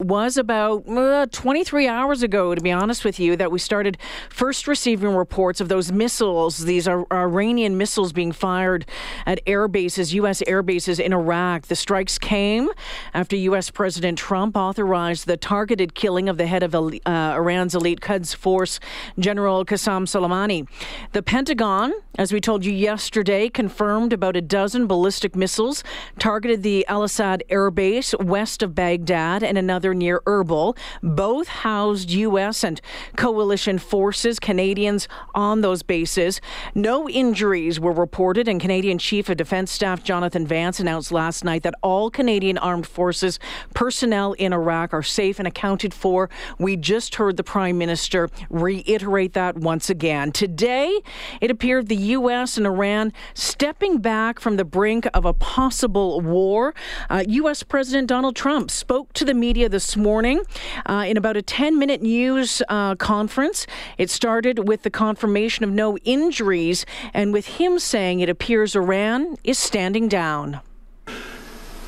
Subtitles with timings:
[0.00, 3.98] was about uh, 23 hours ago, to be honest with you, that we started
[4.30, 8.86] first receiving reports of those missiles, these are Iranian missiles being fired
[9.26, 10.40] at air bases, U.S.
[10.46, 11.66] air bases in Iraq.
[11.66, 12.70] The strikes came
[13.12, 13.72] after U.S.
[13.72, 18.78] President Trump authorized the targeted killing of the head of uh, Iran's elite Quds Force,
[19.18, 20.68] General Qasem Soleimani.
[21.10, 25.82] The Pentagon, as we told you yesterday, confirmed about a dozen ballistic missiles
[26.20, 30.76] targeted the Al Asad air base west of Baghdad and another near Erbil.
[31.02, 32.64] Both housed U.S.
[32.64, 32.80] and
[33.16, 36.40] coalition forces, Canadians on those bases.
[36.74, 41.62] No injuries were reported, and Canadian Chief of Defence Staff Jonathan Vance announced last night
[41.62, 43.38] that all Canadian Armed Forces
[43.74, 46.28] personnel in Iraq are safe and accounted for.
[46.58, 50.32] We just heard the Prime Minister reiterate that once again.
[50.32, 51.00] Today,
[51.40, 52.56] it appeared the U.S.
[52.56, 56.74] and Iran stepping back from the brink of a possible war.
[57.08, 57.62] Uh, U.S.
[57.62, 60.42] President Donald Trump spoke to the media this this morning
[60.86, 63.64] uh, in about a 10 minute news uh, conference.
[63.96, 66.84] It started with the confirmation of no injuries
[67.14, 70.58] and with him saying it appears Iran is standing down.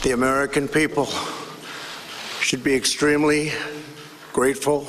[0.02, 1.08] The American people
[2.38, 3.50] should be extremely
[4.33, 4.86] grateful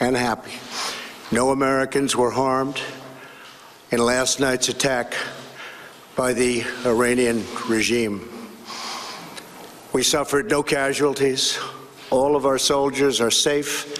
[0.00, 0.52] and happy.
[1.30, 2.80] No Americans were harmed
[3.90, 5.12] in last night's attack
[6.16, 8.26] by the Iranian regime.
[9.92, 11.58] We suffered no casualties.
[12.12, 13.98] All of our soldiers are safe,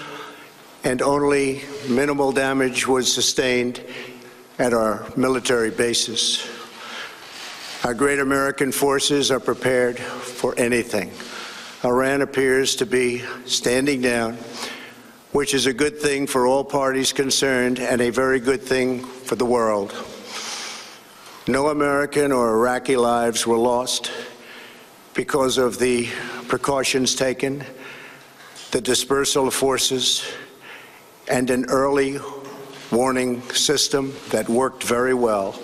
[0.85, 3.83] and only minimal damage was sustained
[4.59, 6.47] at our military bases.
[7.85, 11.11] Our great American forces are prepared for anything.
[11.87, 14.37] Iran appears to be standing down,
[15.31, 19.37] which is a good thing for all parties concerned and a very good thing for
[19.37, 19.91] the world.
[21.49, 24.13] No American or Iraqi lives were lost
[25.15, 26.11] because of the
[26.47, 27.65] precautions taken
[28.73, 30.25] the dispersal of forces,
[31.29, 32.19] and an early
[32.91, 35.61] warning system that worked very well.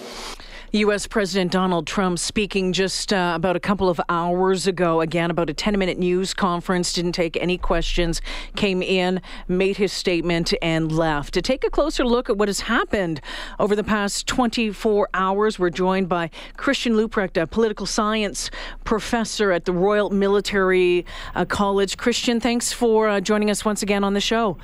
[0.73, 1.07] U.S.
[1.07, 5.55] President Donald Trump speaking just uh, about a couple of hours ago, again, about a
[5.55, 8.21] 10 minute news conference, didn't take any questions,
[8.55, 11.33] came in, made his statement, and left.
[11.35, 13.23] To take a closer look at what has happened
[13.59, 16.29] over the past 24 hours, we're joined by
[16.59, 18.51] Christian Leuprecht, a political science
[18.85, 21.97] professor at the Royal Military uh, College.
[21.97, 24.59] Christian, thanks for uh, joining us once again on the show.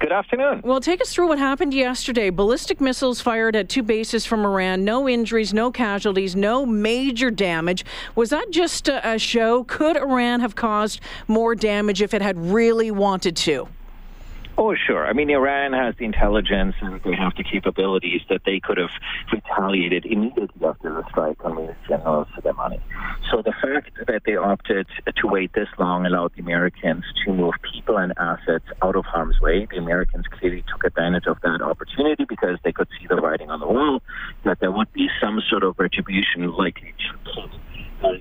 [0.00, 0.60] Good afternoon.
[0.64, 2.30] Well, take us through what happened yesterday.
[2.30, 4.84] Ballistic missiles fired at two bases from Iran.
[4.84, 7.84] No injuries, no casualties, no major damage.
[8.14, 9.64] Was that just a, a show?
[9.64, 13.68] Could Iran have caused more damage if it had really wanted to?
[14.56, 15.04] Oh, sure.
[15.04, 18.90] I mean, Iran has the intelligence and they have the capabilities that they could have
[19.32, 22.80] retaliated immediately after the strike on the General Soleimani.
[23.32, 27.54] So the fact that they opted to wait this long allowed the Americans to move
[27.72, 29.66] people and assets out of harm's way.
[29.68, 33.58] The Americans clearly took advantage of that opportunity because they could see the writing on
[33.58, 34.02] the wall
[34.44, 37.50] that there would be some sort of retribution likely to come.
[38.04, 38.12] Uh,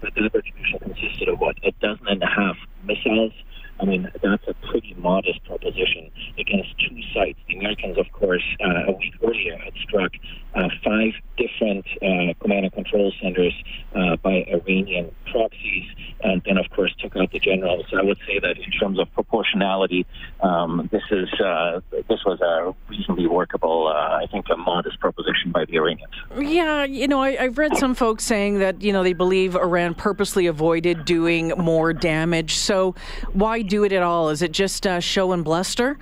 [0.00, 1.56] but that retribution consisted of what?
[1.64, 3.32] A dozen and a half missiles
[3.80, 7.38] I mean, that's a pretty modest proposition against two sites.
[7.56, 10.12] Americans, of course, uh, a week earlier had struck
[10.54, 13.54] uh, five different uh, command and control centers
[13.94, 15.84] uh, by Iranian proxies,
[16.22, 17.86] and then, of course, took out the generals.
[17.96, 20.06] I would say that in terms of proportionality,
[20.40, 25.52] um, this is uh, this was a reasonably workable, uh, I think, a modest proposition
[25.52, 26.12] by the Iranians.
[26.36, 29.94] Yeah, you know, I, I've read some folks saying that you know they believe Iran
[29.94, 32.56] purposely avoided doing more damage.
[32.56, 32.94] So
[33.32, 34.30] why do it at all?
[34.30, 35.98] Is it just show and bluster?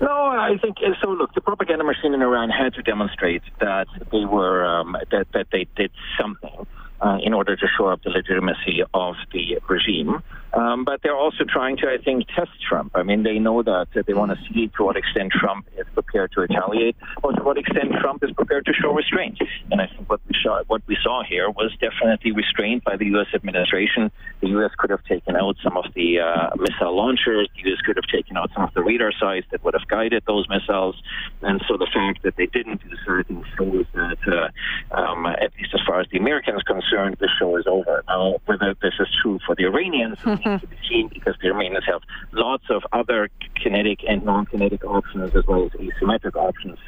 [0.00, 1.10] No, I think uh, so.
[1.10, 5.48] Look, the propaganda machine in Iran had to demonstrate that they were um, that that
[5.52, 6.66] they did something
[7.00, 10.22] uh, in order to show up the legitimacy of the regime.
[10.52, 12.92] Um, but they're also trying to, I think, test Trump.
[12.94, 16.32] I mean, they know that they want to see to what extent Trump is prepared
[16.32, 19.38] to retaliate, or to what extent Trump is prepared to show restraint.
[19.70, 23.06] And I think what we saw, what we saw here, was definitely restraint by the
[23.06, 23.28] U.S.
[23.34, 24.10] administration.
[24.40, 24.70] The U.S.
[24.78, 27.48] could have taken out some of the uh, missile launchers.
[27.54, 27.80] The U.S.
[27.82, 31.00] could have taken out some of the radar sites that would have guided those missiles.
[31.42, 33.22] And so the fact that they didn't do I
[33.56, 37.66] shows that, uh, um, at least as far as the Americans concerned, the show is
[37.66, 38.04] over.
[38.08, 40.18] Now, whether this is true for the Iranians.
[40.40, 40.58] mm-hmm.
[40.58, 41.50] to be seen because the
[41.86, 42.02] have
[42.32, 46.78] lots of other kinetic and non-kinetic options as well as asymmetric options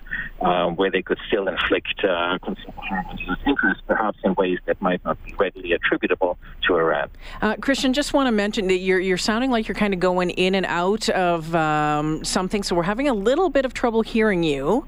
[0.41, 3.05] uh, where they could still inflict uh, consumer
[3.47, 7.09] interest, perhaps in ways that might not be readily attributable to Iran.
[7.41, 10.31] Uh, Christian, just want to mention that you're you're sounding like you're kind of going
[10.31, 14.43] in and out of um, something, so we're having a little bit of trouble hearing
[14.43, 14.87] you.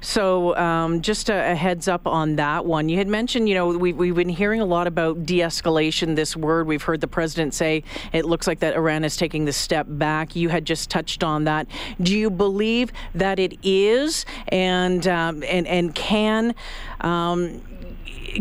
[0.00, 2.88] So um, just a, a, heads up on that one.
[2.88, 6.16] You had mentioned, you know, we, we've been hearing a lot about de-escalation.
[6.16, 7.82] This word we've heard the president say
[8.12, 10.36] it looks like that Iran is taking the step back.
[10.36, 11.66] You had just touched on that.
[12.00, 16.54] Do you believe that it is, and um, and and can
[17.00, 17.62] um,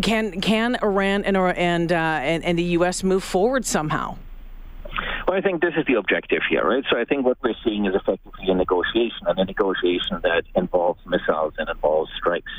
[0.02, 3.04] can can Iran and and, uh, and and the U.S.
[3.04, 4.18] move forward somehow?
[5.28, 6.84] Well, I think this is the objective here, right?
[6.88, 11.00] So I think what we're seeing is effectively a negotiation, and a negotiation that involves
[11.08, 12.52] missiles and involves strikes.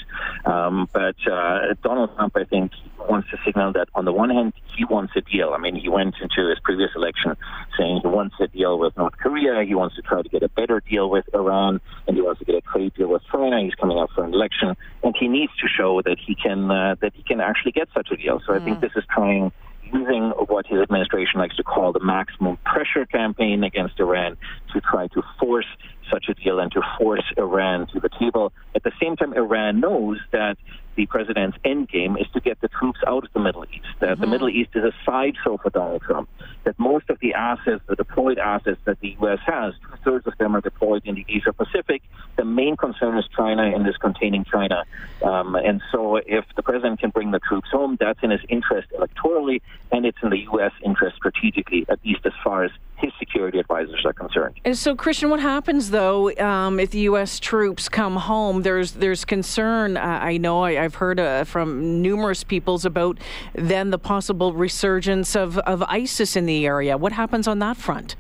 [0.45, 2.73] Um, but uh, Donald Trump, I think,
[3.09, 5.53] wants to signal that on the one hand, he wants a deal.
[5.55, 7.37] I mean, he went into his previous election
[7.79, 10.49] saying he wants a deal with North Korea, he wants to try to get a
[10.49, 13.63] better deal with Iran, and he wants to get a trade deal with China.
[13.63, 16.97] He's coming up for an election, and he needs to show that he can uh,
[17.01, 18.41] that he can actually get such a deal.
[18.45, 18.61] So mm.
[18.61, 18.81] I think mm.
[18.81, 19.53] this is trying
[19.93, 24.37] using what his administration likes to call the maximum pressure campaign against Iran
[24.73, 25.67] to try to force
[26.11, 28.53] such a deal and to force Iran to the table.
[28.75, 30.57] At the same time, Iran knows that
[30.97, 33.87] the president's end game is to get the troops out of the Middle East.
[34.01, 34.21] Mm-hmm.
[34.21, 36.29] the Middle East is a sideshow for Donald Trump.
[36.65, 39.39] That most of the assets, the deployed assets that the U.S.
[39.47, 42.03] has, two thirds of them are deployed in the Asia Pacific.
[42.37, 44.85] The main concern is China and is containing China.
[45.23, 48.89] Um, and so, if the president can bring the troops home, that's in his interest
[48.99, 49.61] electorally,
[49.93, 50.73] and it's in the U.S.
[50.85, 54.59] interest strategically, at least as far as his security advisors are concerned.
[54.65, 57.39] And so, Christian, what happens though um, if the U.S.
[57.39, 58.63] troops come home?
[58.63, 59.97] There's there's concern.
[59.97, 63.19] Uh, I know I, have heard uh, from numerous peoples about
[63.55, 66.97] then the possible resurgence of, of ISIS in the area.
[66.97, 68.17] What happens on that front?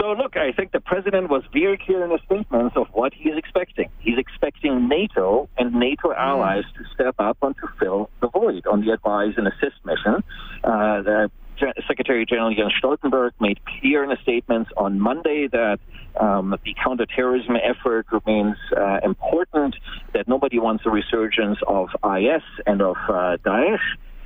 [0.00, 3.28] So, look, I think the president was very clear in his statements of what he
[3.28, 3.90] is expecting.
[4.00, 6.16] He's expecting NATO and NATO mm.
[6.16, 10.24] allies to step up and to fill the void on the advise and assist mission.
[10.64, 11.30] Uh, the
[11.86, 15.78] Secretary General Jens Stoltenberg made clear in a statement on Monday that
[16.20, 19.76] um, the counterterrorism effort remains uh, important,
[20.14, 23.78] that nobody wants a resurgence of IS and of uh, Daesh.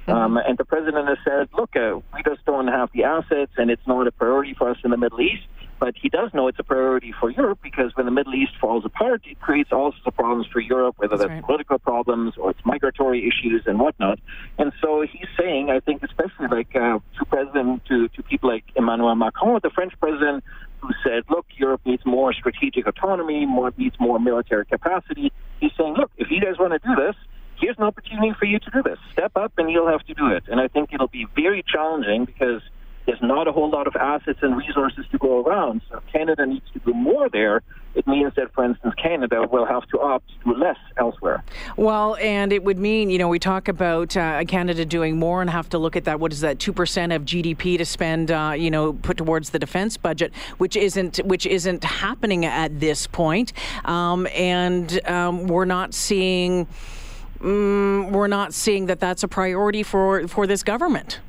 [0.06, 0.12] Mm-hmm.
[0.12, 3.70] Um, and the president has said, look, uh, we just don't have the assets, and
[3.70, 5.42] it's not a priority for us in the Middle East.
[5.78, 8.84] But he does know it's a priority for Europe because when the Middle East falls
[8.84, 11.44] apart, it creates all sorts of problems for Europe, whether that's, that's right.
[11.44, 14.18] political problems or it's migratory issues and whatnot.
[14.58, 18.64] And so he's saying, I think, especially like uh, to president, to, to people like
[18.74, 20.44] Emmanuel Macron, the French president,
[20.80, 25.30] who said, look, Europe needs more strategic autonomy, more needs more military capacity.
[25.60, 27.16] He's saying, look, if you guys want to do this,
[27.60, 28.98] here's an opportunity for you to do this.
[29.12, 30.44] Step up and you'll have to do it.
[30.48, 32.62] And I think it'll be very challenging because–
[33.06, 35.80] there's not a whole lot of assets and resources to go around.
[35.90, 37.62] So Canada needs to do more there,
[37.96, 41.42] it means that, for instance, Canada will have to opt to do less elsewhere.
[41.78, 45.48] Well, and it would mean, you know, we talk about uh, Canada doing more and
[45.48, 46.20] have to look at that.
[46.20, 46.58] What is that?
[46.58, 50.76] Two percent of GDP to spend, uh, you know, put towards the defense budget, which
[50.76, 53.54] isn't which isn't happening at this point.
[53.86, 56.66] Um, and um, we're not seeing.
[57.40, 61.20] Um, we're not seeing that that's a priority for for this government.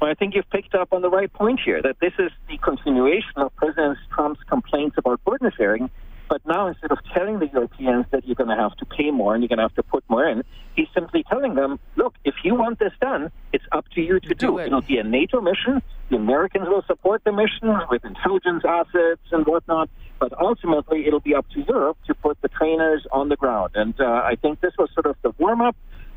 [0.00, 2.58] Well, I think you've picked up on the right point here that this is the
[2.58, 5.90] continuation of President Trump's complaints about burden sharing.
[6.28, 9.34] But now, instead of telling the Europeans that you're going to have to pay more
[9.34, 10.42] and you're going to have to put more in,
[10.74, 14.28] he's simply telling them, look, if you want this done, it's up to you to
[14.28, 14.66] do, do it.
[14.66, 15.82] It'll be a NATO mission.
[16.08, 19.90] The Americans will support the mission with intelligence assets and whatnot.
[20.18, 23.72] But ultimately, it'll be up to Europe to put the trainers on the ground.
[23.74, 25.76] And uh, I think this was sort of the warm up.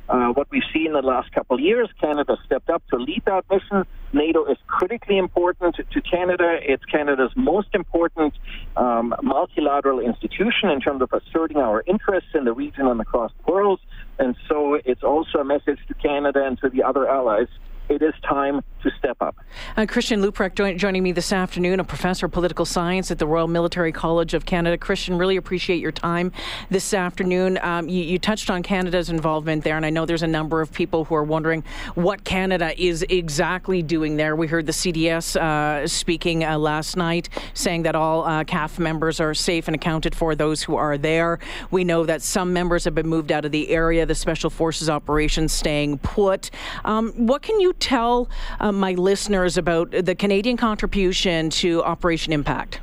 [0.09, 3.22] Uh, what we've seen in the last couple of years, Canada stepped up to lead
[3.25, 3.86] that mission.
[4.13, 6.60] NATO is critically important to, Canada.
[6.62, 8.34] It's Canada's most important
[8.77, 13.51] um, multilateral institution in terms of asserting our interests in the region and across the
[13.51, 13.81] world.
[14.17, 17.48] And so it's also a message to Canada and to the other allies
[17.89, 19.36] it is time to step up.
[19.75, 23.27] Uh, Christian Leuprecht join, joining me this afternoon, a professor of political science at the
[23.27, 24.77] Royal Military College of Canada.
[24.77, 26.32] Christian, really appreciate your time
[26.70, 27.58] this afternoon.
[27.62, 30.72] Um, you, you, touched on Canada's involvement there, and I know there's a number of
[30.72, 31.63] people who are wondering
[31.96, 34.36] what Canada is exactly doing there.
[34.36, 39.20] We heard the CDS uh, speaking uh, last night, saying that all uh, CAF members
[39.20, 41.39] are safe and accounted for, those who are there.
[41.72, 44.89] We know that some members have been moved out of the area, the Special Forces
[44.89, 46.51] operations staying put.
[46.86, 48.29] Um, what can you tell
[48.60, 52.79] uh, my listeners about the Canadian contribution to Operation Impact?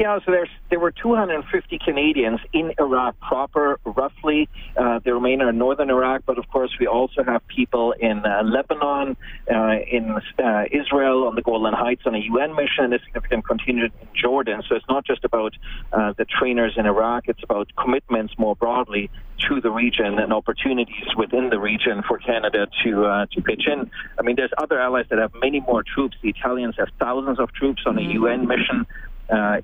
[0.00, 4.48] Yeah, so there's there were 250 Canadians in Iraq proper, roughly.
[4.74, 8.42] Uh, the remainder in northern Iraq, but of course we also have people in uh,
[8.42, 9.18] Lebanon,
[9.54, 13.46] uh, in uh, Israel, on the Golan Heights on a UN mission, and a significant
[13.46, 14.62] contingent in Jordan.
[14.66, 15.52] So it's not just about
[15.92, 19.10] uh, the trainers in Iraq; it's about commitments more broadly
[19.48, 23.90] to the region and opportunities within the region for Canada to uh, to pitch in.
[24.18, 26.16] I mean, there's other allies that have many more troops.
[26.22, 29.09] The Italians have thousands of troops on a UN mission uh,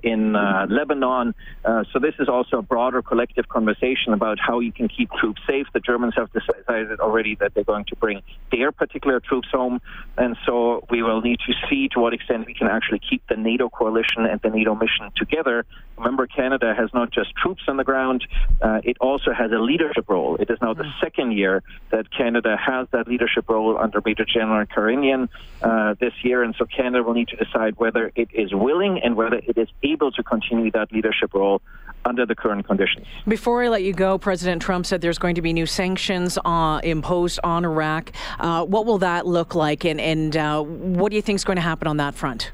[0.03, 1.33] in uh, Lebanon.
[1.65, 5.41] Uh, so this is also a broader collective conversation about how you can keep troops
[5.47, 5.67] safe.
[5.73, 8.21] The Germans have decided already that they're going to bring
[8.51, 9.81] their particular troops home,
[10.17, 13.35] and so we will need to see to what extent we can actually keep the
[13.35, 15.65] NATO coalition and the NATO mission together.
[15.97, 18.25] Remember, Canada has not just troops on the ground;
[18.61, 20.35] uh, it also has a leadership role.
[20.37, 20.99] It is now the mm.
[21.01, 25.29] second year that Canada has that leadership role under Major General Carignan
[25.61, 29.15] uh, this year, and so Canada will need to decide whether it is willing and
[29.15, 31.61] whether it is able to continue that leadership role
[32.05, 33.05] under the current conditions.
[33.27, 36.79] Before I let you go, President Trump said there's going to be new sanctions uh,
[36.83, 38.11] imposed on Iraq.
[38.39, 41.57] Uh, what will that look like, and, and uh, what do you think is going
[41.57, 42.51] to happen on that front?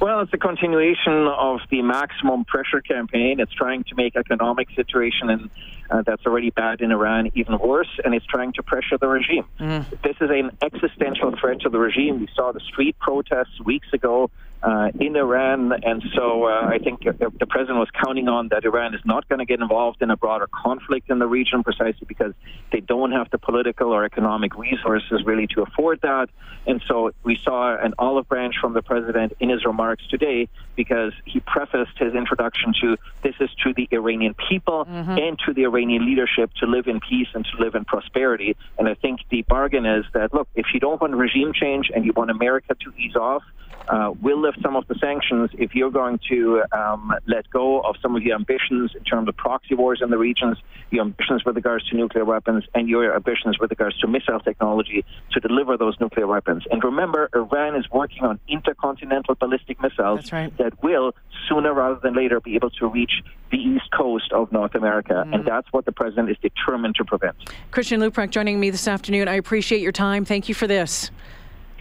[0.00, 3.40] Well, it's a continuation of the maximum pressure campaign.
[3.40, 5.50] It's trying to make economic situation in,
[5.90, 9.44] uh, that's already bad in Iran even worse, and it's trying to pressure the regime.
[9.58, 9.88] Mm.
[10.02, 12.20] This is an existential threat to the regime.
[12.20, 14.30] We saw the street protests weeks ago
[14.62, 15.72] uh, in Iran.
[15.82, 19.38] And so uh, I think the president was counting on that Iran is not going
[19.38, 22.34] to get involved in a broader conflict in the region precisely because
[22.72, 26.28] they don't have the political or economic resources really to afford that.
[26.66, 31.12] And so we saw an olive branch from the president in his remarks today because
[31.24, 35.16] he prefaced his introduction to this is to the Iranian people mm-hmm.
[35.18, 38.56] and to the Iranian leadership to live in peace and to live in prosperity.
[38.78, 42.04] And I think the bargain is that, look, if you don't want regime change and
[42.04, 43.42] you want America to ease off,
[43.88, 47.96] uh, we'll lift some of the sanctions if you're going to um, let go of
[48.00, 50.58] some of your ambitions in terms of proxy wars in the regions,
[50.90, 55.04] your ambitions with regards to nuclear weapons, and your ambitions with regards to missile technology
[55.32, 56.62] to deliver those nuclear weapons.
[56.70, 60.56] And remember, Iran is working on intercontinental ballistic missiles right.
[60.58, 61.14] that will,
[61.48, 65.24] sooner rather than later, be able to reach the east coast of North America.
[65.26, 65.34] Mm.
[65.34, 67.36] And that's what the president is determined to prevent.
[67.70, 69.28] Christian Leuprecht joining me this afternoon.
[69.28, 70.24] I appreciate your time.
[70.24, 71.10] Thank you for this.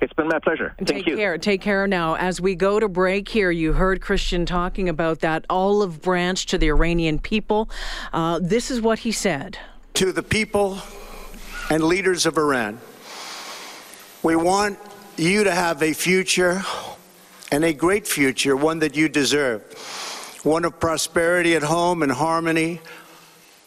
[0.01, 0.73] It's been my pleasure.
[0.77, 1.17] Thank Take you.
[1.17, 1.37] care.
[1.37, 2.15] Take care now.
[2.15, 6.57] As we go to break here, you heard Christian talking about that olive branch to
[6.57, 7.69] the Iranian people.
[8.13, 9.59] Uh, this is what he said
[9.95, 10.79] To the people
[11.69, 12.79] and leaders of Iran,
[14.23, 14.79] we want
[15.17, 16.61] you to have a future
[17.51, 19.63] and a great future, one that you deserve,
[20.43, 22.79] one of prosperity at home and harmony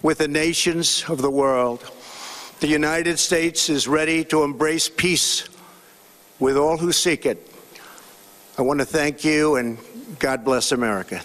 [0.03, 1.85] with the nations of the world.
[2.61, 5.49] The United States is ready to embrace peace
[6.39, 7.47] with all who seek it.
[8.59, 9.79] I want to thank you and
[10.19, 11.23] God bless America.